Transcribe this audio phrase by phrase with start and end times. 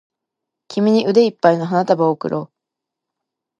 [0.67, 2.51] 君に腕いっぱいの花束を贈ろう